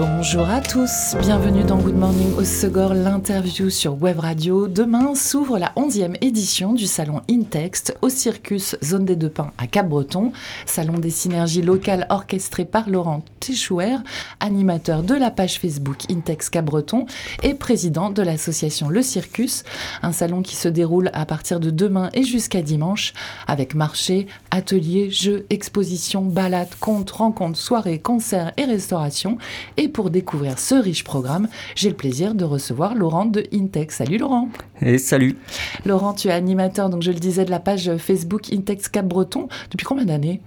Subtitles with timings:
[0.00, 4.66] Bonjour à tous, bienvenue dans Good Morning au Segor, l'interview sur Web Radio.
[4.66, 9.66] Demain s'ouvre la 11e édition du salon Intext au Circus Zone des Deux Pins à
[9.66, 10.32] Cap-Breton,
[10.64, 13.96] salon des synergies locales orchestré par Laurent Téchouer,
[14.40, 17.04] animateur de la page Facebook Intext Cap-Breton
[17.42, 19.64] et président de l'association Le Circus,
[20.02, 23.12] un salon qui se déroule à partir de demain et jusqu'à dimanche
[23.46, 29.36] avec marché, ateliers, jeux, expositions, balades, contes, rencontres, soirées, concerts et restauration
[29.76, 33.96] et pour découvrir ce riche programme, j'ai le plaisir de recevoir Laurent de Intex.
[33.96, 34.48] Salut Laurent.
[34.80, 35.36] Et salut.
[35.84, 39.48] Laurent, tu es animateur, donc je le disais, de la page Facebook Intex Cap Breton.
[39.70, 40.40] Depuis combien d'années?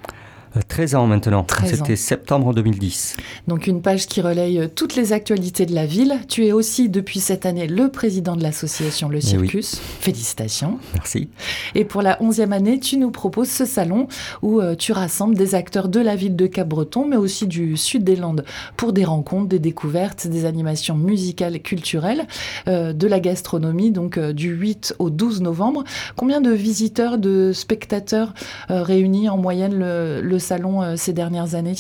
[0.67, 1.45] 13 euh, ans maintenant.
[1.65, 3.17] C'était septembre 2010.
[3.47, 6.19] Donc une page qui relaye euh, toutes les actualités de la ville.
[6.27, 9.79] Tu es aussi depuis cette année le président de l'association Le eh Circus.
[9.99, 10.77] Félicitations.
[10.93, 11.29] Merci.
[11.75, 14.07] Et pour la 11e année, tu nous proposes ce salon
[14.41, 18.03] où euh, tu rassembles des acteurs de la ville de Cap-Breton, mais aussi du sud
[18.03, 18.45] des Landes
[18.77, 22.27] pour des rencontres, des découvertes, des animations musicales culturelles,
[22.67, 25.83] de la gastronomie, donc du 8 au 12 novembre.
[26.15, 28.33] Combien de visiteurs, de spectateurs
[28.69, 31.73] réunis en moyenne le, le salon euh, ces dernières années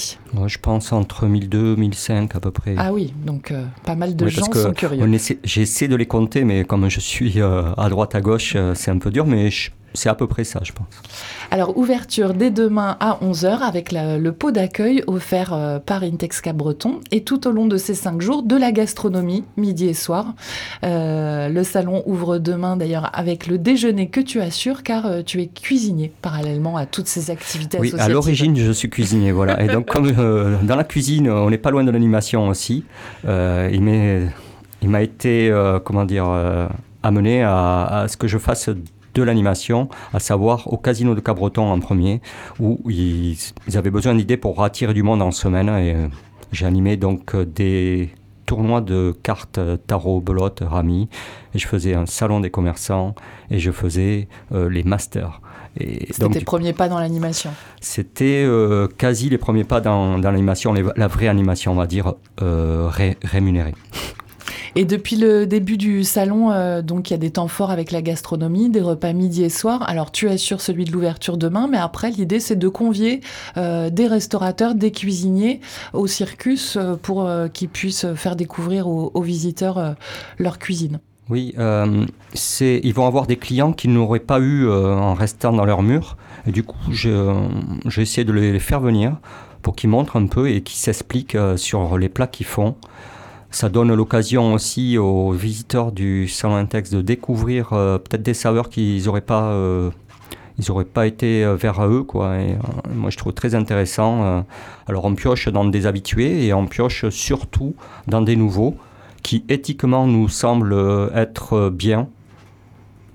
[0.47, 2.75] Je pense entre 1002 et 1005 à peu près.
[2.77, 5.05] Ah oui, donc euh, pas mal de gens sont curieux.
[5.43, 8.97] J'essaie de les compter, mais comme je suis euh, à droite à gauche, c'est un
[8.97, 10.87] peu dur, mais je c'est à peu près ça, je pense.
[11.51, 16.99] Alors, ouverture dès demain à 11h avec le pot d'accueil offert euh, par Intexca Breton.
[17.11, 20.33] Et tout au long de ces cinq jours, de la gastronomie, midi et soir.
[20.83, 25.41] Euh, le salon ouvre demain d'ailleurs avec le déjeuner que tu assures, car euh, tu
[25.41, 29.61] es cuisinier parallèlement à toutes ces activités oui, à l'origine, je suis cuisinier, voilà.
[29.61, 32.83] Et donc, comme dans la cuisine, on n'est pas loin de l'animation aussi,
[33.23, 33.81] il
[34.89, 36.25] m'a été, comment dire,
[37.03, 38.69] amené à, à ce que je fasse
[39.13, 42.21] de l'animation, à savoir au Casino de Cabreton en premier,
[42.59, 43.37] où ils,
[43.75, 45.69] avaient besoin d'idées pour attirer du monde en semaine.
[45.69, 46.07] Et euh,
[46.51, 48.09] j'ai animé donc euh, des
[48.45, 51.09] tournois de cartes euh, tarot, belote, rami,
[51.53, 53.15] et je faisais un salon des commerçants,
[53.49, 55.41] et je faisais les masters.
[55.75, 57.49] C'était tes premiers pas dans l'animation
[57.81, 58.47] C'était
[58.97, 63.73] quasi les premiers pas dans, l'animation, la vraie animation, on va dire, rémunérée.
[64.75, 67.91] Et depuis le début du salon, euh, donc il y a des temps forts avec
[67.91, 69.83] la gastronomie, des repas midi et soir.
[69.87, 73.21] Alors tu assures celui de l'ouverture demain, mais après l'idée c'est de convier
[73.55, 75.61] euh, des restaurateurs, des cuisiniers
[75.93, 79.95] au circus euh, pour qu'ils puissent faire découvrir aux, visiteurs
[80.37, 80.99] leur cuisine.
[81.29, 86.17] Oui, ils vont avoir des clients qu'ils n'auraient pas eu en restant dans leur mur.
[86.47, 89.17] Et du coup, j'ai essayé de les faire venir
[89.61, 92.75] pour qu'ils montrent un peu et qu'ils s'expliquent sur les plats qu'ils font.
[93.53, 98.67] Ça donne l'occasion aussi aux visiteurs du Salon Intex de découvrir euh, peut-être des saveurs
[98.67, 99.91] qu'ils n'auraient pas, euh,
[100.57, 102.01] ils pas été euh, vers eux.
[102.01, 102.39] Quoi.
[102.39, 102.57] Et,
[102.91, 104.43] moi, je trouve très intéressant.
[104.87, 107.75] alors, on pioche dans des habitués et on pioche surtout
[108.07, 108.75] dans des nouveaux
[109.21, 112.09] qui éthiquement nous semblent être bien.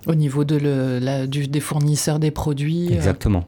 [0.06, 2.92] Au niveau de le, des fournisseurs des produits.
[2.92, 3.44] Exactement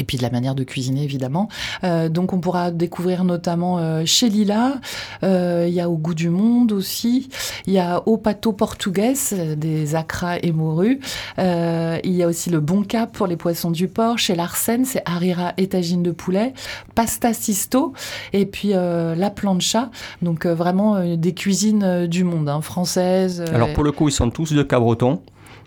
[0.00, 1.48] et puis de la manière de cuisiner évidemment.
[1.84, 4.80] Euh, donc on pourra découvrir notamment euh, chez Lila,
[5.22, 7.28] euh, il y a Au goût du monde aussi,
[7.66, 9.14] il y a Au pato portugais,
[9.56, 11.00] des acras et morues,
[11.38, 15.02] il y a aussi le Bon Cap pour les poissons du port, chez Larsen c'est
[15.04, 16.54] Harira et tagine de poulet,
[16.94, 17.92] Pasta Sisto
[18.32, 19.90] et puis La Plancha,
[20.22, 23.44] donc vraiment des cuisines du monde, hein, françaises.
[23.52, 25.20] Alors pour le coup ils sont tous de Cabreton.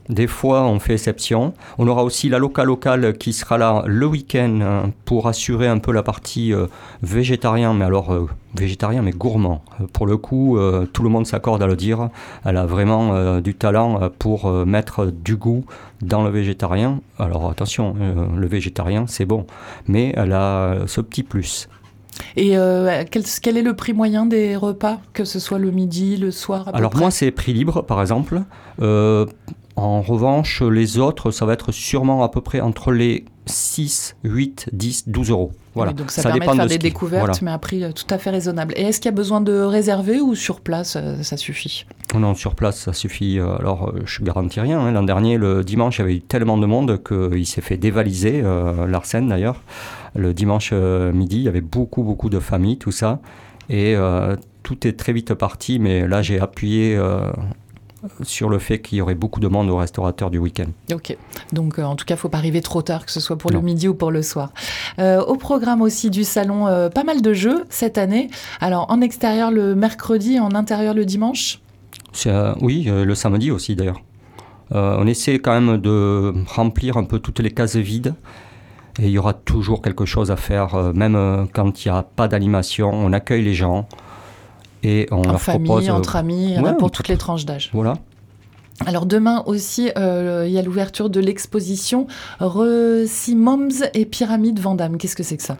[0.10, 1.54] Des fois, on fait exception.
[1.78, 5.78] On aura aussi la loca locale qui sera là le week-end hein, pour assurer un
[5.78, 6.68] peu la partie euh,
[7.02, 9.64] végétarien, mais alors euh, végétarien mais gourmand.
[9.80, 10.58] Euh, pour le coup,
[10.92, 12.10] tout le monde s'accorde à le dire.
[12.44, 15.66] Elle a vraiment du talent pour mettre du goût
[16.02, 17.00] dans le végétarien.
[17.18, 17.96] Alors attention,
[18.36, 19.46] le végétarien c'est bon,
[19.88, 21.70] mais elle a ce petit plus.
[22.36, 22.56] Et
[23.12, 26.70] quel, quel, est le prix moyen des repas, que ce soit le midi, le soir
[26.74, 28.42] Alors moi c'est prix libre par exemple.
[29.76, 34.70] En revanche, les autres, ça va être sûrement à peu près entre les 6, 8,
[34.72, 35.52] 10, 12 euros.
[35.76, 35.92] Voilà.
[35.92, 38.76] donc ça, permet de faire des découvertes, mais à prix euh, tout à fait raisonnable.
[38.78, 41.88] Et est-ce qu'il y a besoin de réserver ou sur place, euh, ça suffit?
[42.14, 43.40] Non, sur place, ça suffit.
[43.40, 44.80] Euh, alors, je ne garantis rien.
[44.80, 44.92] Hein.
[44.92, 48.44] L'an dernier, le dimanche, il y avait eu tellement de monde qu'il s'est fait dévaliser,
[48.88, 49.62] Larsen d'ailleurs.
[50.16, 53.20] Le dimanche midi, il y avait beaucoup, beaucoup de familles, tout ça.
[53.70, 53.96] Et
[54.62, 57.00] tout est très vite parti, mais là, j'ai appuyé
[58.24, 60.68] sur le fait qu'il y aurait beaucoup de monde au restaurateur du week-end.
[60.94, 61.16] Ok,
[61.52, 63.52] donc en tout cas, il ne faut pas arriver trop tard, que ce soit pour
[63.52, 64.52] le midi ou pour le soir.
[65.00, 68.30] au programme aussi du salon, pas mal de jeux cette année.
[68.60, 71.60] Alors en extérieur le mercredi en intérieur le dimanche?
[72.62, 74.02] Oui, le samedi aussi d'ailleurs.
[74.72, 78.16] on essaie quand même de remplir un peu toutes les cases vides.
[79.00, 82.28] Et il y aura toujours quelque chose à faire, même quand il n'y a pas
[82.28, 82.92] d'animation.
[82.94, 83.88] On accueille les gens,
[84.84, 87.70] et on en famille, entre amis, pour toutes les tranches d'âge.
[87.74, 87.96] Voilà.
[88.86, 92.08] Alors demain aussi, euh, il y a l'ouverture de l'exposition
[92.40, 94.98] Moms et Pyramide Vandame.
[94.98, 95.58] Qu'est-ce que c'est que ça?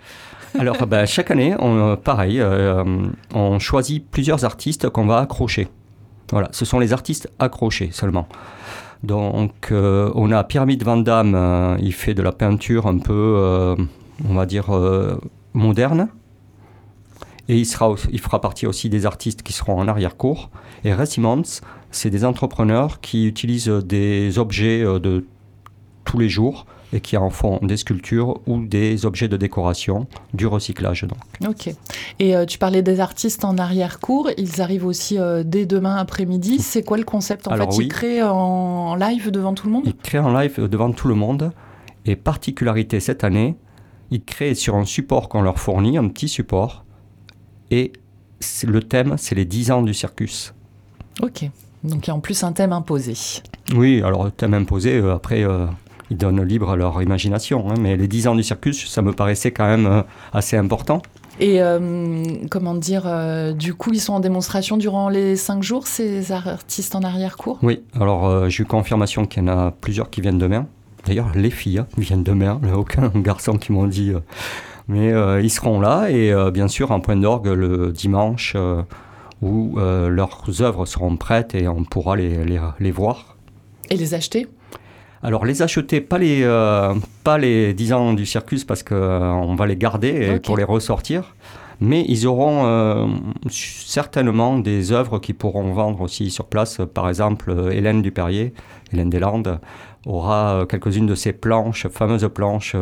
[0.60, 2.84] Alors bah, chaque année, on, pareil, euh,
[3.34, 5.68] on choisit plusieurs artistes qu'on va accrocher.
[6.32, 8.28] Voilà, ce sont les artistes accrochés seulement.
[9.04, 13.76] Donc euh, on a Pyramide Vandame, il fait de la peinture un peu,
[14.28, 14.72] on va dire,
[15.54, 16.10] moderne.
[17.50, 20.50] Et il, sera, il fera partie aussi des artistes qui seront en arrière-cours.
[20.86, 21.44] Et Resimons,
[21.92, 25.26] c'est des entrepreneurs qui utilisent des objets euh, de
[26.06, 30.46] tous les jours et qui en font des sculptures ou des objets de décoration, du
[30.46, 31.06] recyclage.
[31.06, 31.18] Donc.
[31.50, 31.74] Ok.
[32.20, 36.60] Et euh, tu parlais des artistes en arrière-cours, ils arrivent aussi euh, dès demain après-midi.
[36.60, 39.84] C'est quoi le concept En fait, ils créent en live devant tout le monde?
[39.86, 41.52] Ils créent en live devant tout le monde.
[42.06, 43.56] Et particularité cette année,
[44.12, 46.83] ils créent sur un support qu'on leur fournit, un petit support,
[47.74, 47.92] et
[48.68, 50.54] le thème, c'est les 10 ans du circus.
[51.24, 51.50] Ok.
[51.84, 53.16] Donc il y a en plus un thème imposé.
[53.76, 55.66] Oui, alors le thème imposé, euh, après, euh,
[56.12, 57.68] ils donnent libre à leur imagination.
[57.72, 60.04] Hein, mais les 10 ans du circus, ça me paraissait quand même euh,
[60.34, 61.02] assez important.
[61.40, 61.60] Et
[62.52, 63.06] comment dire,
[63.56, 67.82] du coup, ils sont en démonstration durant les 5 jours, ces artistes en arrière-cours Oui,
[68.00, 70.68] alors j'ai eu confirmation qu'il y en a plusieurs qui viennent demain.
[71.08, 72.60] D'ailleurs, les filles hein, viennent demain.
[72.62, 74.14] Il n'y a aucun garçon qui m'ont dit
[74.88, 78.82] mais euh, ils seront là et euh, bien sûr un point d'orgue le dimanche euh,
[79.42, 83.36] où leurs œuvres seront prêtes et on pourra les, les, les voir.
[83.90, 84.48] Et les acheter?
[85.22, 86.48] Alors les acheter, pas les,
[87.26, 91.36] pas les 10 ans du circus parce qu'on va les garder pour les ressortir,
[91.82, 93.20] mais ils auront
[93.50, 96.80] certainement des œuvres qui pourront vendre aussi sur place.
[96.94, 98.54] Par exemple, Hélène Dupérier,
[98.94, 99.60] Hélène Deslandes,
[100.06, 102.78] aura quelques-unes de ces planches, fameuses planches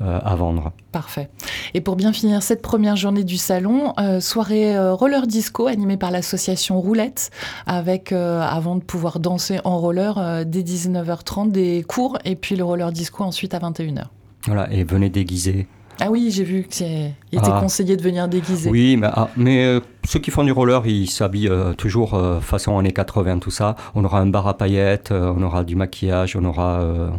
[0.00, 0.72] à vendre.
[0.92, 1.28] Parfait.
[1.74, 5.96] Et pour bien finir cette première journée du salon, euh, soirée euh, roller disco animée
[5.96, 7.30] par l'association Roulette,
[7.66, 12.92] avec, avant de pouvoir danser en roller, dès 19h30, des cours, et puis le roller
[12.92, 14.04] disco ensuite à 21h.
[14.46, 15.66] Voilà, et venez déguiser.
[16.00, 16.86] Ah oui, j'ai vu qu'il
[17.32, 17.60] était ah.
[17.60, 18.68] conseillé de venir déguiser.
[18.68, 23.38] Oui, mais, ah, mais ceux qui font du roller, ils s'habillent toujours façon années 80,
[23.38, 23.76] tout ça.
[23.94, 27.10] On aura un bar à paillettes, on aura du maquillage, on aura euh,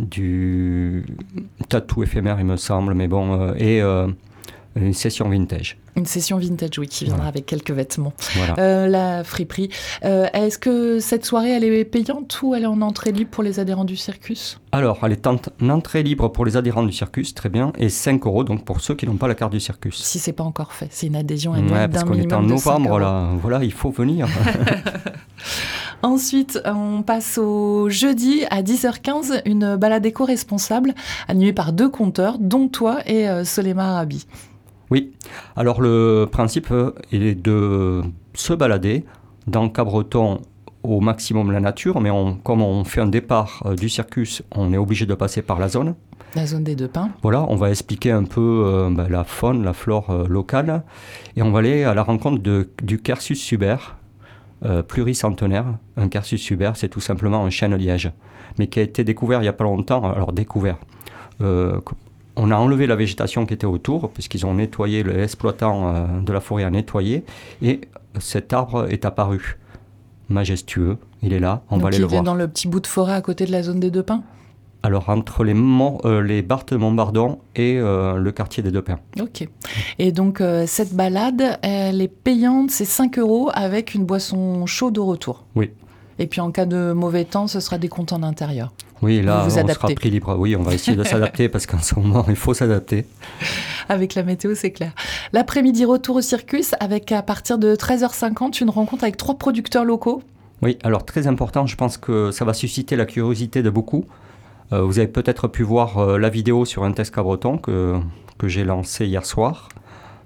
[0.00, 1.04] du
[1.68, 4.06] tatou éphémère, il me semble, mais bon, euh, et euh,
[4.76, 5.76] une session vintage.
[5.96, 8.12] Une session vintage, oui, qui viendra avec quelques vêtements.
[8.56, 9.68] la friperie.
[10.02, 13.58] Est-ce que cette soirée, elle est payante ou elle est en entrée libre pour les
[13.58, 14.60] adhérents du circus?
[14.70, 15.38] Alors, elle est en,
[15.68, 18.94] entrée libre pour les adhérents du circus, très bien, et 5 euros donc pour ceux
[18.94, 19.96] qui n'ont pas la carte du circus.
[19.96, 23.30] Si c'est pas encore fait, c'est une adhésion annuelle parce qu'on est en novembre là,
[23.42, 24.28] voilà, il faut venir.
[26.02, 30.94] Ensuite, on passe au jeudi à 10h15, une balade éco-responsable
[31.26, 34.26] animée par deux conteurs, dont toi et euh, Solema Arabi.
[34.90, 35.10] Oui,
[35.56, 38.02] alors le principe euh, est de
[38.32, 39.04] se balader
[39.48, 40.40] dans Cabreton
[40.84, 42.10] au maximum la nature, mais
[42.44, 45.68] comme on fait un départ euh, du circus, on est obligé de passer par la
[45.68, 45.96] zone.
[46.36, 47.10] La zone des deux pins.
[47.22, 50.84] Voilà, on va expliquer un peu ben, la faune, la flore locale,
[51.36, 53.76] et on va aller à la rencontre de, du Quercus suber,
[54.64, 55.66] euh, pluricentenaire.
[55.96, 58.10] Un Carsus suber, c'est tout simplement un chêne liège,
[58.58, 60.10] mais qui a été découvert il n'y a pas longtemps.
[60.10, 60.78] Alors découvert.
[61.40, 61.80] Euh,
[62.36, 66.40] on a enlevé la végétation qui était autour, puisqu'ils ont nettoyé, l'exploitant euh, de la
[66.40, 67.24] forêt a nettoyé,
[67.62, 67.80] et
[68.20, 69.58] cet arbre est apparu.
[70.28, 72.20] Majestueux, il est là, on va aller le voir.
[72.20, 74.02] Il est dans le petit bout de forêt à côté de la zone des deux
[74.02, 74.22] pins?
[74.82, 79.00] Alors, entre les, euh, les Barthes Montbardon et euh, le quartier des Deux Pins.
[79.20, 79.48] Ok.
[79.98, 84.96] Et donc, euh, cette balade, elle est payante, c'est 5 euros avec une boisson chaude
[84.98, 85.44] au retour.
[85.56, 85.72] Oui.
[86.20, 88.72] Et puis, en cas de mauvais temps, ce sera des comptes en intérieur.
[89.02, 90.36] Oui, là, on sera pris libre.
[90.38, 93.04] Oui, on va essayer de s'adapter parce qu'en ce moment, il faut s'adapter.
[93.88, 94.92] Avec la météo, c'est clair.
[95.32, 100.22] L'après-midi, retour au circus avec, à partir de 13h50, une rencontre avec trois producteurs locaux.
[100.62, 104.04] Oui, alors très important, je pense que ça va susciter la curiosité de beaucoup.
[104.72, 107.98] Euh, vous avez peut-être pu voir euh, la vidéo sur un test cabreton que,
[108.36, 109.68] que j'ai lancé hier soir.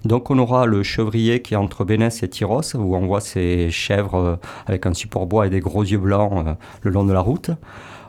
[0.03, 3.71] Donc on aura le chevrier qui est entre Bénès et Tyros, où on voit ces
[3.71, 4.35] chèvres euh,
[4.65, 7.51] avec un support bois et des gros yeux blancs le long de la route.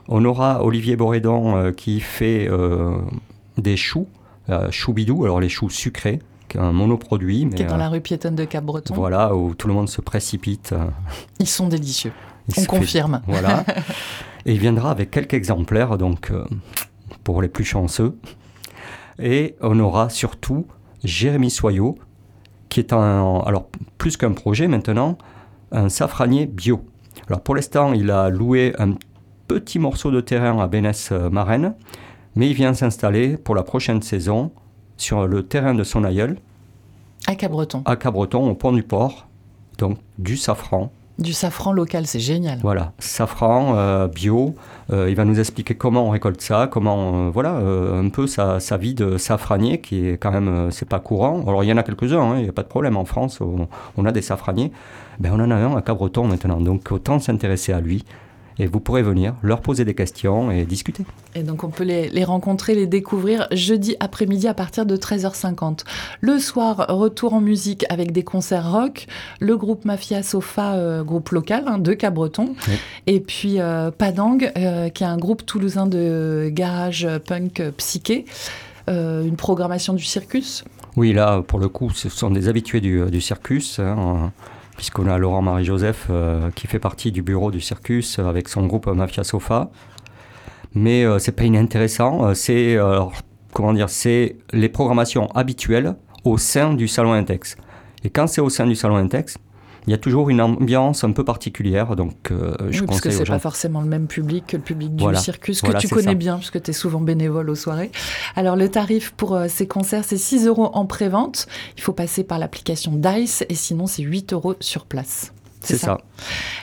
[0.08, 2.46] On aura Olivier Borédon qui fait
[3.56, 4.06] des choux,
[4.68, 6.18] choux bidou, alors les choux sucrés,
[6.58, 7.48] un monoproduit.
[7.48, 8.92] qui est dans la rue piétonne de Cap-Breton.
[8.94, 10.74] Voilà, où tout le monde se précipite.
[11.40, 12.12] Ils sont délicieux.
[12.58, 13.22] On confirme.
[13.26, 13.64] voilà.
[14.46, 16.32] Et il viendra avec quelques exemplaires, donc
[17.22, 18.16] pour les plus chanceux.
[19.18, 20.66] Et on aura surtout
[21.02, 21.98] Jérémy Soyot,
[22.68, 25.16] qui est un, alors plus qu'un projet maintenant,
[25.72, 26.84] un safranier bio.
[27.28, 28.94] Alors pour l'instant, il a loué un
[29.48, 31.74] petit morceau de terrain à Bénès-Marraine,
[32.36, 34.50] mais il vient s'installer pour la prochaine saison
[34.96, 36.38] sur le terrain de son aïeul.
[37.26, 37.82] À Cabreton.
[37.84, 39.26] À Cabreton, au pont du port.
[39.78, 42.58] Donc du safran, du safran local, c'est génial.
[42.62, 44.54] Voilà, safran euh, bio.
[44.92, 48.58] Euh, il va nous expliquer comment on récolte ça, comment, euh, voilà, un peu sa,
[48.76, 51.42] vie de safranier qui est quand même, c'est pas courant.
[51.46, 53.40] Alors il y en a quelques-uns, hein, il n'y a pas de problème en France,
[53.40, 54.72] on, on a des safraniers.
[55.20, 58.04] Ben, on en a un à Cabreton maintenant, donc autant s'intéresser à lui
[58.58, 61.04] et vous pourrez venir leur poser des questions et discuter.
[61.34, 65.80] Et donc on peut les, rencontrer, les découvrir jeudi après-midi à partir de 13h50.
[66.20, 69.06] Le soir, retour en musique avec des concerts rock,
[69.40, 72.54] le groupe Mafia Sofa, euh, groupe local hein, de Cabreton,
[73.06, 78.24] et puis euh, Padang, euh, qui est un groupe toulousain de garage punk psyché,
[78.86, 80.64] une programmation du circus.
[80.96, 83.78] Oui, là, pour le coup, ce sont des habitués du, circus.
[83.78, 84.32] Hein,
[84.76, 88.66] puisqu'on a Laurent-Marie Joseph euh, qui fait partie du bureau du circus euh, avec son
[88.66, 89.70] groupe Mafia Sofa.
[90.74, 92.76] Mais euh, c'est pas inintéressant, c'est
[93.52, 97.56] comment dire, c'est les programmations habituelles au sein du salon Intex.
[98.02, 99.38] Et quand c'est au sein du salon Intex,
[99.86, 101.96] il y a toujours une ambiance un peu particulière.
[101.96, 104.94] Donc, euh, je oui, parce que c'est pas forcément le même public que le public
[104.94, 107.90] du circus, que tu connais bien, puisque tu es souvent bénévole aux soirées.
[108.36, 111.46] Alors, le tarif pour euh, ces concerts, c'est 6 euros en pré-vente.
[111.76, 115.32] Il faut passer par l'application DICE, et sinon, c'est 8 euros sur place.
[115.64, 115.98] C'est ça.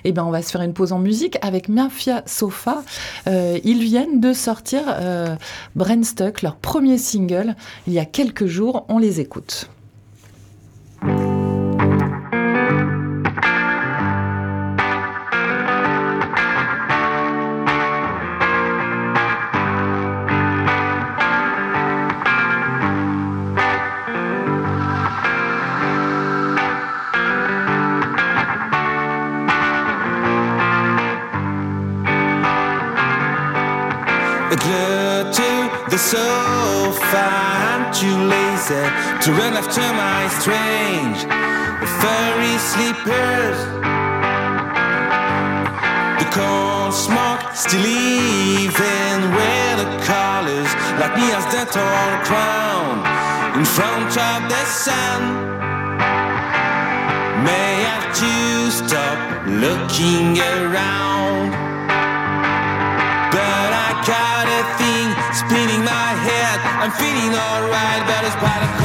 [0.04, 2.84] Eh bien, on va se faire une pause en musique avec Mafia Sofa.
[3.28, 5.36] Euh, ils viennent de sortir euh,
[6.44, 7.56] leur premier single,
[7.88, 8.86] il y a quelques jours.
[8.90, 9.70] On les écoute.
[39.22, 41.20] To run after my strange
[42.02, 43.58] furry sleepers.
[46.18, 53.06] The cold smoke still even where the colors like me as the tall crown
[53.60, 55.22] in front of the sun.
[57.46, 58.34] May have to
[58.74, 61.54] stop looking around,
[63.30, 66.58] but I got a thing spinning my head.
[66.82, 68.81] I'm feeling alright, but it's part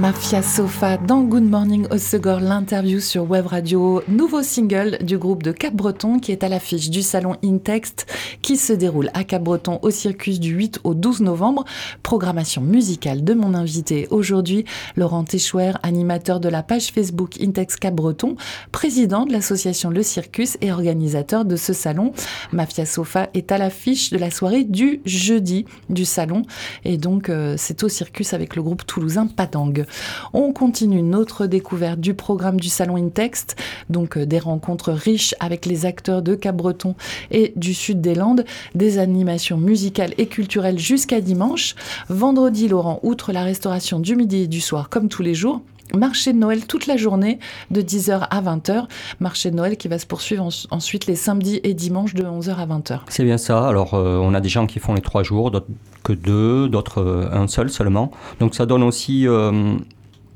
[0.00, 5.50] Mafia Sofa dans Good Morning Osegor, l'interview sur Web Radio, nouveau single du groupe de
[5.50, 8.06] Cap-Breton qui est à l'affiche du salon Intext
[8.40, 11.64] qui se déroule à Cap-Breton au Circus du 8 au 12 novembre.
[12.04, 18.36] Programmation musicale de mon invité aujourd'hui, Laurent Téchouer, animateur de la page Facebook Intext Cap-Breton,
[18.70, 22.12] président de l'association Le Circus et organisateur de ce salon.
[22.52, 26.42] Mafia Sofa est à l'affiche de la soirée du jeudi du salon
[26.84, 29.26] et donc euh, c'est au Circus avec le groupe toulousain
[30.32, 33.56] On continue notre découverte du programme du Salon Intext,
[33.90, 36.94] donc euh, des rencontres riches avec les acteurs de Cap-Breton
[37.30, 41.74] et du sud des Landes, des animations musicales et culturelles jusqu'à dimanche.
[42.08, 45.62] Vendredi, Laurent, outre la restauration du midi et du soir comme tous les jours,
[45.96, 47.38] marché de Noël toute la journée
[47.70, 48.84] de 10h à 20h.
[49.20, 52.66] Marché de Noël qui va se poursuivre ensuite les samedis et dimanches de 11h à
[52.66, 53.00] 20h.
[53.08, 53.68] C'est bien ça.
[53.68, 55.66] Alors, euh, on a des gens qui font les trois jours, d'autres
[56.02, 58.10] que deux, d'autres euh, un seul seulement.
[58.40, 59.76] Donc, ça donne aussi euh,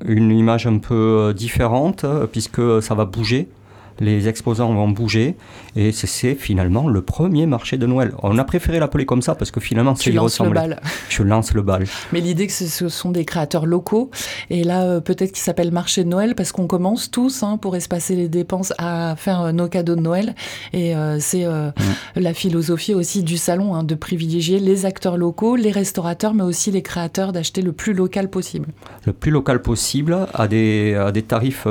[0.05, 3.49] une image un peu différente puisque ça va bouger
[3.99, 5.35] les exposants vont bouger
[5.75, 8.13] et c'est finalement le premier marché de Noël.
[8.23, 10.11] On a préféré l'appeler comme ça parce que finalement c'est.
[10.11, 10.81] Le bal.
[11.09, 11.85] Je lance le bal.
[12.11, 14.09] Mais l'idée que ce sont des créateurs locaux
[14.49, 17.75] et là euh, peut-être qu'il s'appelle marché de Noël parce qu'on commence tous hein, pour
[17.75, 20.35] espacer les dépenses à faire euh, nos cadeaux de Noël
[20.73, 21.73] et euh, c'est mm.
[22.15, 26.71] la philosophie aussi du salon hein, de privilégier les acteurs locaux, les restaurateurs mais aussi
[26.71, 28.67] les créateurs d'acheter le plus local possible.
[29.05, 31.67] Le plus local possible à des, à des tarifs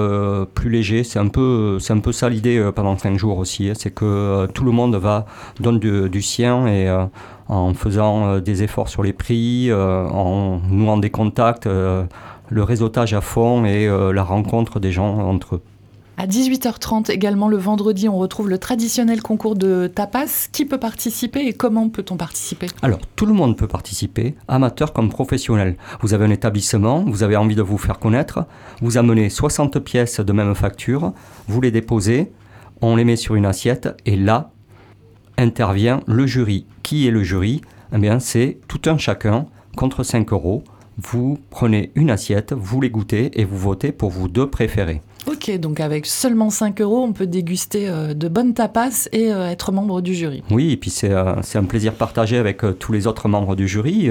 [0.55, 3.69] plus légers, c'est un peu c'est un peu ça l'idée euh, pendant cinq jours aussi,
[3.69, 3.75] hein.
[3.77, 5.27] c'est que euh, tout le monde va
[5.61, 7.05] donner du, sien et euh,
[7.49, 13.65] en faisant des efforts sur les prix, en nouant des contacts, le réseautage à fond
[13.65, 15.63] et la rencontre des gens entre eux.
[16.19, 20.49] À 18h30 également le vendredi, on retrouve le traditionnel concours de tapas.
[20.51, 22.69] Qui peut participer et comment peut-on participer?
[22.81, 25.77] Alors, tout le monde peut participer, amateur comme professionnel.
[26.01, 28.47] Vous avez un établissement, vous avez envie de vous faire connaître,
[28.81, 31.13] vous amenez 60 pièces de même facture,
[31.49, 32.33] vous les déposez,
[32.81, 34.53] on les met sur une assiette et là
[35.37, 36.65] intervient le jury.
[36.83, 37.61] Qui est le jury?
[37.95, 39.45] Eh bien, c'est tout un chacun
[39.77, 40.65] contre 5 euros.
[40.97, 45.03] Vous prenez une assiette, vous les goûtez et vous votez pour vos deux préférés.
[45.27, 49.51] Ok, donc avec seulement 5 euros, on peut déguster euh, de bonnes tapas et euh,
[49.51, 50.45] être membre du jury.
[50.53, 54.09] Oui, et puis c'est euh, un plaisir partagé avec tous les autres membres du jury.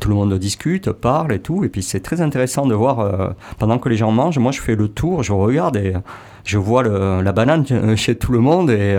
[0.00, 1.62] tout le monde discute, parle et tout.
[1.64, 4.76] Et puis c'est très intéressant de voir, pendant que les gens mangent, moi je fais
[4.76, 5.94] le tour, je regarde et
[6.44, 7.64] je vois la banane
[7.96, 8.70] chez tout le monde.
[8.70, 8.96] Et,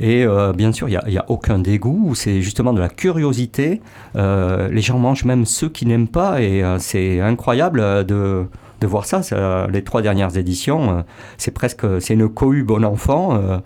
[0.00, 3.82] et bien sûr, il n'y a, a, aucun dégoût, c'est justement de la curiosité.
[4.14, 8.46] les gens mangent même ceux qui n'aiment pas et c'est incroyable de
[8.82, 9.22] de voir ça.
[9.68, 11.02] les trois dernières éditions, euh,
[11.38, 13.36] c'est presque c'est une cohue bon enfant.
[13.36, 13.58] Euh,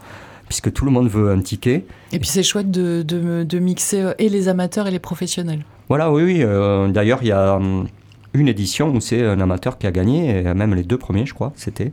[0.49, 1.87] puisque tout le monde veut un ticket.
[2.13, 5.65] Et puis c'est chouette de, de, mixer euh, et les amateurs et les professionnels.
[5.89, 6.93] Voilà, oui, oui.
[6.93, 7.89] D'ailleurs, il y a hum,
[8.33, 11.35] une édition où c'est un amateur qui a gagné, et même les deux premiers, je
[11.35, 11.91] crois, c'était.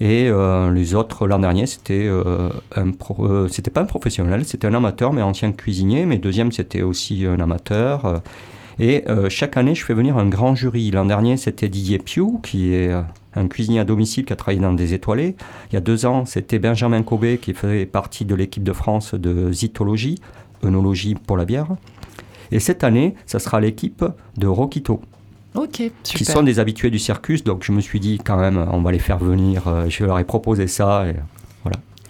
[0.00, 0.32] Et
[0.72, 2.10] les autres, l'an dernier, c'était
[3.50, 6.06] c'était pas un professionnel, c'était un amateur, mais ancien cuisinier.
[6.06, 8.20] Mais deuxième, c'était aussi un amateur.
[8.80, 10.90] Et euh, chaque année, je fais venir un grand jury.
[10.90, 13.02] L'an dernier, c'était Didier Piou, qui est euh,
[13.34, 15.36] un cuisinier à domicile qui a travaillé dans des étoilés.
[15.70, 19.14] Il y a deux ans, c'était Benjamin Cobé, qui faisait partie de l'équipe de France
[19.14, 20.18] de zytologie,
[20.64, 21.66] œnologie pour la bière.
[22.52, 24.02] Et cette année, ça sera l'équipe
[24.38, 25.02] de super.
[26.16, 28.92] Qui sont des habitués du circus, donc je me suis dit quand même, on va
[28.92, 29.68] les faire venir.
[29.68, 31.06] Euh, je leur ai proposé ça.
[31.06, 31.16] Et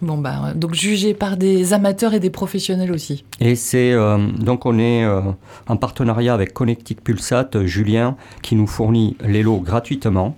[0.02, 3.24] Bon bah donc jugé par des amateurs et des professionnels aussi.
[3.38, 5.20] Et c'est euh, donc on est euh,
[5.68, 10.36] en partenariat avec Connectic Pulsat, Julien, qui nous fournit les lots gratuitement.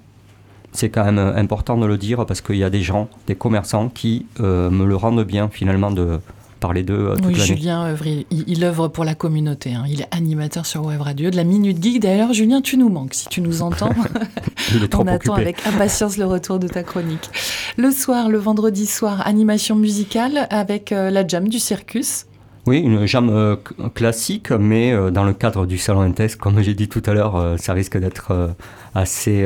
[0.73, 3.89] C'est quand même important de le dire parce qu'il y a des gens, des commerçants
[3.89, 6.19] qui euh, me le rendent bien finalement de,
[6.63, 9.75] parler d'eux euh, toute oui, Julien œuvre, il, œuvre pour la communauté.
[9.75, 9.83] Hein.
[9.89, 12.01] Il est animateur sur Web Radio de la Minute Geek.
[12.01, 13.15] D'ailleurs, Julien, tu nous manques.
[13.15, 13.91] Si tu nous entends,
[14.95, 17.29] on attend avec impatience le retour de ta chronique.
[17.77, 22.27] Le soir, le vendredi soir, animation musicale avec euh, la jam du circus.
[22.67, 23.57] Oui, une jam euh,
[23.93, 27.73] classique, mais dans le cadre du salon Intes, comme j'ai dit tout à l'heure, ça
[27.73, 28.55] risque d'être
[28.95, 29.45] assez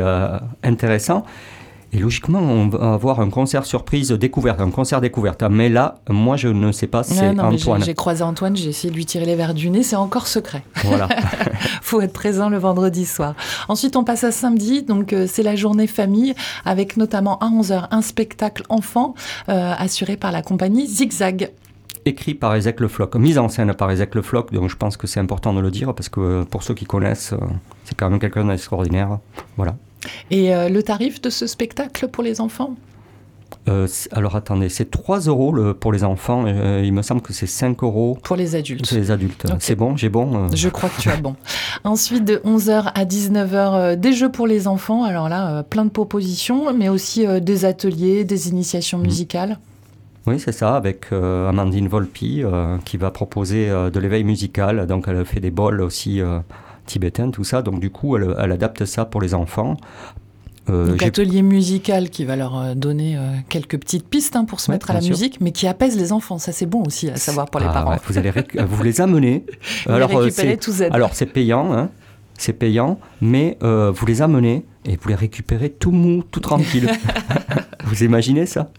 [0.62, 1.24] intéressant.
[1.97, 5.43] Et logiquement, on va avoir un concert surprise découverte, un concert découverte.
[5.51, 7.83] Mais là, moi, je ne sais pas, c'est Antoine.
[7.83, 10.63] J'ai croisé Antoine, j'ai essayé de lui tirer les verres du nez, c'est encore secret.
[10.85, 11.09] Voilà.
[11.81, 13.35] faut être présent le vendredi soir.
[13.69, 16.35] Ensuite, on passe à samedi, donc euh, c'est la journée famille,
[16.67, 19.15] avec notamment à 11h un spectacle enfant
[19.49, 21.51] euh, assuré par la compagnie Zigzag
[22.05, 24.97] écrit par Ezek Le Floch, mise en scène par Ezek Le Floch, donc je pense
[24.97, 27.35] que c'est important de le dire parce que euh, pour ceux qui connaissent,
[27.83, 29.19] c'est quand même quelqu'un d'extraordinaire.
[29.57, 29.75] Voilà.
[30.31, 32.75] Et euh, le tarif de ce spectacle pour les enfants
[33.69, 36.45] Euh, alors attendez, c'est 3 euros le, pour les enfants.
[36.47, 38.90] Euh, il me semble que c'est 5 euros pour les adultes.
[38.92, 39.47] les adultes.
[39.59, 40.37] C'est bon, j'ai bon.
[40.37, 40.49] Euh.
[40.53, 41.35] Je crois que tu as bon.
[41.85, 45.05] Ensuite, de 11h à 19h, des jeux pour les enfants.
[45.05, 49.03] Alors là, plein de propositions, mais aussi des ateliers, des initiations mm.
[49.03, 49.59] musicales.
[50.27, 52.42] Oui, c'est ça, avec Amandine Volpi
[52.85, 54.87] qui va proposer de l'éveil musical.
[54.87, 56.21] Donc elle fait des bols aussi
[56.87, 57.62] tibétains, tout ça.
[57.62, 59.77] Donc du coup, elle, elle adapte ça pour les enfants.
[60.68, 64.59] Euh, Donc atelier musical qui va leur euh, donner euh, quelques petites pistes hein, pour
[64.59, 66.38] se mettre à la musique, mais qui apaise les enfants.
[66.38, 67.96] Ça c'est bon aussi à savoir pour les ah, parents.
[68.07, 68.33] vous allez
[68.68, 69.44] vous les amener.
[69.87, 71.90] alors récupérer tous Alors c'est payant, hein,
[72.37, 76.90] c'est payant, mais vous les amenez et vous les récupérez tout mou, tout tranquille.
[77.85, 78.70] vous imaginez ça?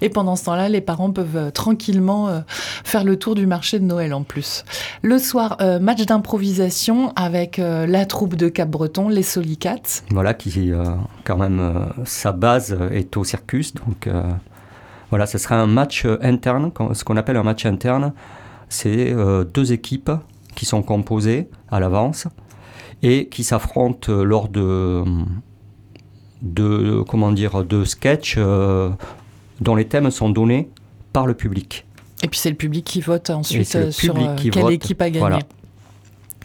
[0.00, 3.78] Et pendant ce temps-là, les parents peuvent euh, tranquillement euh, faire le tour du marché
[3.78, 4.64] de Noël en plus.
[5.02, 10.02] Le soir, euh, match d'improvisation avec la troupe de Cap-Breton, les Solicats.
[10.10, 10.72] Voilà, qui
[11.24, 13.74] quand même, sa base est au circus.
[13.74, 14.08] Donc
[15.10, 18.12] voilà, ce sera un match interne, ce qu'on appelle un match interne.
[18.68, 19.14] C'est
[19.52, 20.10] deux équipes
[20.54, 22.26] qui sont composées à l'avance
[23.02, 25.04] et qui s'affrontent lors de
[26.42, 28.38] de comment dire de sketch
[29.60, 30.68] dont les thèmes sont donnés
[31.12, 31.86] par le public.
[32.22, 35.38] Et puis c'est le public qui vote ensuite euh, sur euh, quelle équipe a gagné.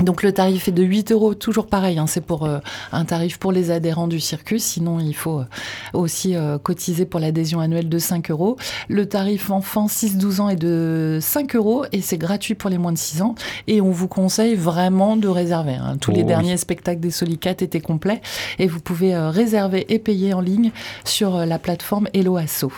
[0.03, 2.59] Donc le tarif est de 8 euros, toujours pareil, hein, c'est pour euh,
[2.91, 5.45] un tarif pour les adhérents du circus, sinon il faut euh,
[5.93, 8.57] aussi euh, cotiser pour l'adhésion annuelle de 5 euros.
[8.89, 12.91] Le tarif enfant 6-12 ans est de 5 euros et c'est gratuit pour les moins
[12.91, 13.35] de 6 ans.
[13.67, 15.75] Et on vous conseille vraiment de réserver.
[15.75, 15.95] Hein.
[16.01, 18.21] Tous les oh derniers spectacles des Solicates étaient complets
[18.59, 20.71] et vous pouvez réserver et payer en ligne
[21.05, 22.71] sur la plateforme Hello Asso.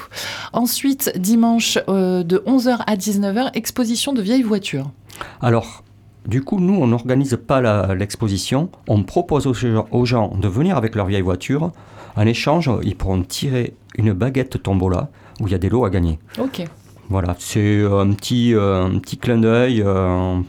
[0.53, 4.91] Ensuite, dimanche de 11h à 19h, exposition de vieilles voitures.
[5.41, 5.84] Alors,
[6.27, 8.69] du coup, nous, on n'organise pas l'exposition.
[8.87, 11.71] On propose aux, gens de venir avec leur vieille voiture.
[12.15, 15.09] En échange, ils pourront tirer une baguette tombola
[15.39, 16.19] où il y a des lots à gagner.
[16.39, 16.63] Ok.
[17.09, 20.39] Voilà, c'est un petit, euh, un petit clin d'œil euh,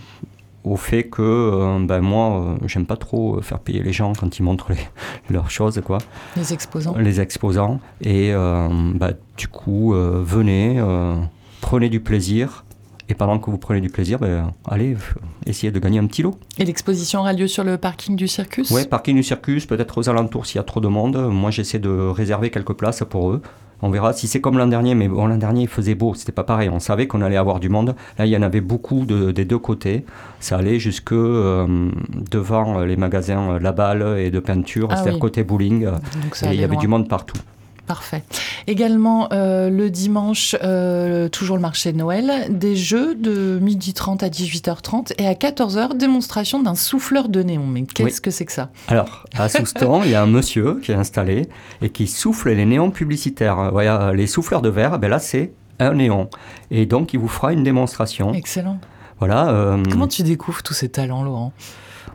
[0.64, 4.42] au fait que euh, ben moi, j'aime pas trop faire payer les gens quand ils
[4.42, 4.72] montrent
[5.30, 5.80] leurs choses.
[5.84, 5.98] Quoi.
[6.36, 6.96] Les exposants.
[6.96, 7.80] Les exposants.
[8.00, 10.82] Et ben, du coup, venez,
[11.60, 12.64] prenez du plaisir.
[13.08, 14.96] Et pendant que vous prenez du plaisir, ben, allez
[15.46, 16.38] essayer de gagner un petit lot.
[16.58, 18.70] Et l'exposition aura lieu sur le parking du circus?
[18.70, 21.16] Oui, parking du circus, peut-être aux alentours s'il y a trop de monde.
[21.30, 23.42] Moi, j'essaie de réserver quelques places pour eux.
[23.82, 26.32] On verra si c'est comme l'an dernier, mais bon, l'an dernier il faisait beau, c'était
[26.32, 26.70] pas pareil.
[26.70, 27.94] On savait qu'on allait avoir du monde.
[28.18, 30.04] Là, il y en avait beaucoup des deux côtés.
[30.40, 31.90] Ça allait jusque euh,
[32.30, 35.86] devant les magasins La Balle et de peinture, ah c'est-à-dire côté bowling.
[35.86, 37.36] et il y avait du monde partout.
[37.86, 38.24] Parfait.
[38.66, 44.28] Également euh, le dimanche, euh, toujours le marché de Noël, des jeux de 12h30 à
[44.28, 47.66] 18h30 et à 14h, démonstration d'un souffleur de néon.
[47.66, 48.70] Mais qu'est-ce que c'est que ça?
[48.88, 51.48] Alors, à Soustan, il y a un monsieur qui est installé
[51.80, 53.70] et qui souffle les néons publicitaires.
[53.70, 56.28] Voilà, les souffleurs de verre, ben là c'est un néon.
[56.70, 58.32] Et donc il vous fera une démonstration.
[58.32, 58.78] Excellent.
[59.18, 59.48] Voilà.
[59.48, 61.52] Euh, Comment tu découvres tous ces talents, Laurent?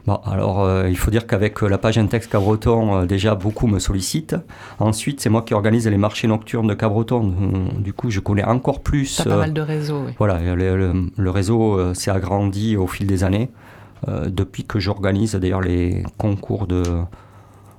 [0.07, 3.67] Bon, alors euh, il faut dire qu'avec euh, la page Intex Cabreton, euh, déjà beaucoup
[3.67, 4.35] me sollicitent.
[4.79, 7.33] Ensuite, c'est moi qui organise les marchés nocturnes de Cabreton.
[7.77, 9.17] du coup, je connais encore plus.
[9.17, 10.13] T'as pas mal de réseaux, oui.
[10.17, 13.49] Voilà, le, réseau s'est agrandi au fil des années.
[14.07, 16.83] depuis que j'organise d'ailleurs les concours de,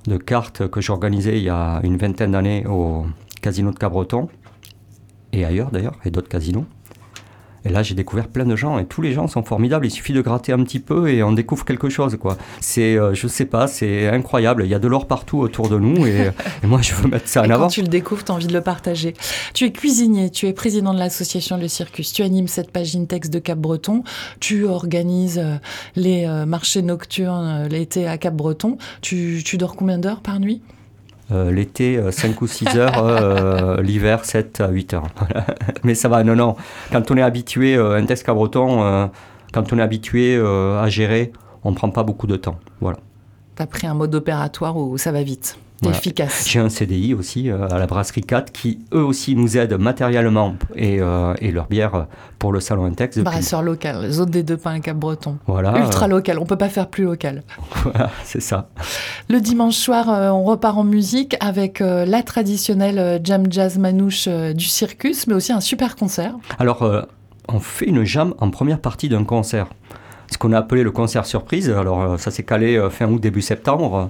[0.07, 3.05] de cartes que j'organisais il y a une vingtaine d'années au
[3.41, 4.29] casino de Cabreton
[5.33, 6.65] et ailleurs d'ailleurs, et d'autres casinos.
[7.65, 9.85] Et là, j'ai découvert plein de gens et tous les gens sont formidables.
[9.85, 12.37] Il suffit de gratter un petit peu et on découvre quelque chose, quoi.
[12.59, 14.63] C'est, euh, je sais pas, c'est incroyable.
[14.65, 16.29] Il y a de l'or partout autour de nous et,
[16.63, 17.63] moi, je veux mettre ça en et avant.
[17.65, 19.13] Quand tu le découvres, tu as envie de le partager.
[19.53, 23.29] Tu es cuisinier, tu es président de l'association Le Circus, tu animes cette page Intex
[23.29, 24.03] de Cap-Breton,
[24.39, 25.55] tu organises euh,
[25.95, 28.77] les euh, marchés nocturnes l'été à Cap-Breton.
[29.01, 30.61] Tu, tu dors combien d'heures par nuit?
[31.33, 35.07] Euh, l'été, 5 euh, ou 6 heures, euh, l'hiver, 7 à 8 heures.
[35.83, 36.55] Mais ça va, non, non.
[36.91, 39.09] Quand on est habitué, un test cabreton,
[39.53, 41.31] quand on est habitué à gérer,
[41.63, 42.57] on ne prend pas beaucoup de temps.
[42.81, 42.97] Voilà.
[43.55, 45.57] Tu as pris un mode opératoire où ça va vite?
[45.89, 46.47] Efficace.
[46.47, 50.55] J'ai un CDI aussi euh, à la brasserie 4 qui eux aussi nous aident matériellement
[50.75, 52.07] et, euh, et leur bière
[52.39, 53.19] pour le salon Intex.
[53.19, 55.37] Brasseur local, zone des deux pins à Cap-Breton.
[55.47, 55.77] Voilà.
[55.77, 57.43] Ultra local, on peut pas faire plus local.
[57.83, 58.69] Voilà, c'est ça.
[59.29, 64.65] Le dimanche soir, euh, on repart en musique avec la traditionnelle jam jazz manouche du
[64.65, 66.35] circus, mais aussi un super concert.
[66.59, 66.87] Alors,
[67.49, 69.67] on fait une jam en première partie d'un concert
[70.31, 71.69] ce qu'on a appelé le concert surprise.
[71.69, 74.09] Alors ça s'est calé fin août, début septembre.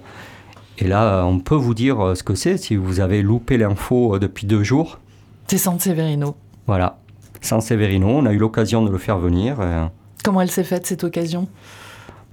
[0.80, 4.16] Et là, on peut vous dire euh, ce que c'est si vous avez loupé l'info
[4.16, 5.00] euh, depuis deux jours.
[5.48, 6.36] C'est San Severino.
[6.66, 6.98] Voilà,
[7.42, 8.08] San Severino.
[8.08, 9.58] On a eu l'occasion de le faire venir.
[9.60, 9.86] Euh.
[10.24, 11.48] Comment elle s'est faite cette occasion?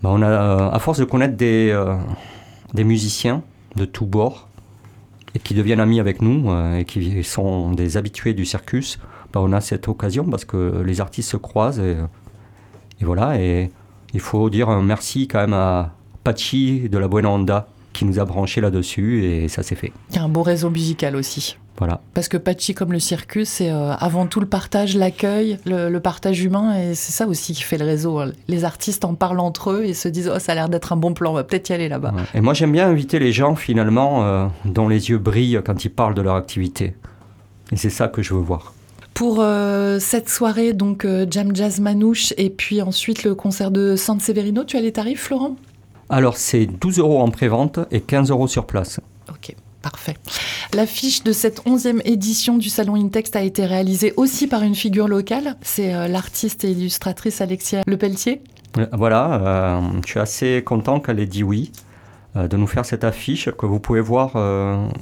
[0.02, 1.76] Bah, on a, À force de connaître des,
[2.72, 3.42] des musiciens
[3.76, 4.48] de tous bords,
[5.34, 8.98] et qui deviennent amis avec nous et qui sont des habitués du circus,
[9.32, 11.96] bah, on a cette occasion parce que les artistes se croisent et,
[13.00, 13.38] et voilà.
[13.38, 13.70] Et
[14.14, 15.92] il faut dire un merci quand même à
[16.24, 19.92] Pachi de la Buena Onda qui nous a branchés là-dessus et ça s'est fait.
[20.10, 21.56] Il y a un beau réseau musical aussi.
[21.78, 22.02] Voilà.
[22.12, 26.42] Parce que Pachi, comme le circus, c'est euh, avant tout le partage, l'accueil, le, partage
[26.44, 28.20] humain, et c'est ça aussi qui fait le réseau.
[28.48, 30.96] Les artistes en parlent entre eux et se disent Oh, ça a l'air d'être un
[30.96, 32.12] bon plan, on va peut-être y aller là-bas.
[32.34, 35.90] Et moi, j'aime bien inviter les gens, finalement, euh, dont les yeux brillent quand ils
[35.90, 36.94] parlent de leur activité.
[37.72, 38.74] Et c'est ça que je veux voir.
[39.14, 44.20] Pour euh, cette soirée, donc Jam Jazz Manouche, et puis ensuite le concert de San
[44.20, 45.56] Severino, tu as les tarifs, Florent?
[46.10, 49.00] Alors, c'est 12 euros en pré-vente et 15 euros sur place.
[49.28, 49.54] Ok.
[49.82, 50.16] Parfait.
[50.74, 55.08] L'affiche de cette onzième édition du Salon Intext a été réalisée aussi par une figure
[55.08, 55.56] locale.
[55.62, 58.42] C'est euh, l'artiste et illustratrice Alexia Lepelletier.
[58.76, 61.72] Euh, voilà, euh, je suis assez content qu'elle ait dit oui
[62.36, 64.34] de nous faire cette affiche que vous pouvez voir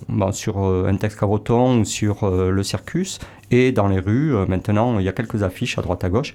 [0.09, 3.19] bah, sur Intext Cabreton ou sur le Circus
[3.51, 4.33] et dans les rues.
[4.49, 6.35] maintenant, il y a quelques affiches à droite à gauche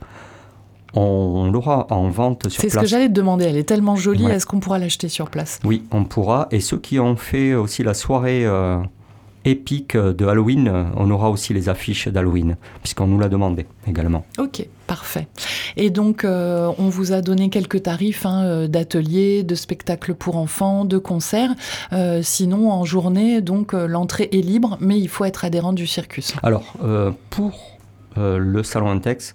[0.96, 2.72] on, l'aura en vente sur place.
[2.72, 5.30] C'est ce que j'allais te demander, elle est tellement jolie, est-ce qu'on pourra l'acheter sur
[5.30, 5.60] place?
[5.64, 6.48] Oui, on pourra.
[6.52, 8.78] Et ceux qui ont fait aussi la soirée euh,
[9.46, 14.26] épique de Halloween, on aura aussi les affiches d'Halloween, puisqu'on nous l'a demandé également.
[14.38, 15.28] Ok, parfait.
[15.78, 20.38] Et donc, euh, on vous a donné quelques tarifs hein, euh, d'ateliers, de spectacles pour
[20.38, 21.54] enfants, de concerts.
[22.22, 26.34] sinon, en journée, donc l'entrée est libre, mais il faut être adhérent du circus.
[26.44, 26.74] Alors,
[27.30, 27.80] pour
[28.16, 29.34] le salon Intex,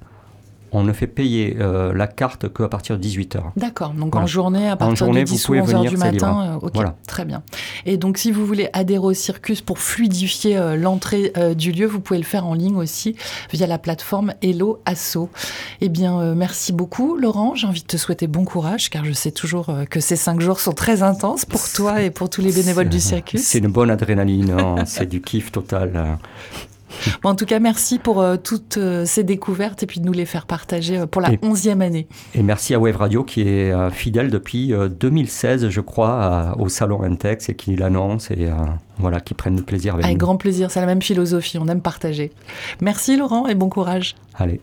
[0.73, 3.41] on ne fait payer euh, la carte qu'à partir de 18h.
[3.57, 6.59] D'accord, donc en journée, à partir de 10 ou 11h du matin.
[6.63, 6.97] Euh, ok, voilà.
[7.07, 7.43] très bien.
[7.87, 12.01] Et donc si vous voulez adhérer au circus pour fluidifier euh, l'entrée du lieu, vous
[12.01, 13.17] pouvez le faire en ligne aussi
[13.53, 15.29] via la plateforme Hello Asso.
[15.81, 19.31] Eh bien, merci beaucoup Laurent, j'ai envie de te souhaiter bon courage car je sais
[19.31, 22.89] toujours que ces cinq jours sont très intenses pour toi et pour tous les bénévoles
[22.89, 23.41] du circus.
[23.43, 24.85] C'est une bonne adrénaline, hein.
[24.87, 26.19] c'est du kiff total
[27.25, 30.25] en tout cas, merci pour euh, toutes euh, ces découvertes et puis de nous les
[30.25, 32.07] faire partager euh, pour la onzième année.
[32.35, 37.49] Et merci à Wave Radio qui est fidèle depuis 2016, je crois, au Salon Intex
[37.49, 38.49] et qui l'annonce et
[38.99, 41.81] voilà, qui prennent du plaisir avec, avec grand plaisir, c'est la même philosophie, on aime
[41.81, 42.33] partager.
[42.81, 44.17] Merci Laurent et bon courage.
[44.35, 44.61] Allez,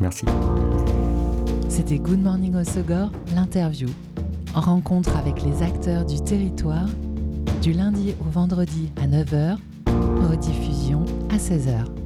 [0.00, 0.24] merci.
[1.68, 3.88] C'était Good Morning au Segor, l'interview.
[4.54, 6.86] En rencontre avec les acteurs du territoire,
[7.62, 9.56] du lundi au vendredi à 9h
[10.26, 12.01] rediffusion à 16h.